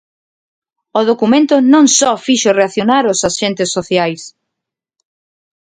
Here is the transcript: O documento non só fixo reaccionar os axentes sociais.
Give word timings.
O 0.99 1.01
documento 1.11 1.55
non 1.73 1.85
só 1.97 2.11
fixo 2.25 2.55
reaccionar 2.59 3.03
os 3.13 3.19
axentes 3.29 3.69
sociais. 3.77 4.21